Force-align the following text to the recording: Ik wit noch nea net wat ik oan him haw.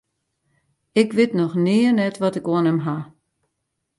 Ik 1.01 1.09
wit 1.17 1.31
noch 1.37 1.55
nea 1.65 1.91
net 1.97 2.15
wat 2.21 2.37
ik 2.39 2.47
oan 2.53 2.67
him 2.69 2.79
haw. 2.85 3.03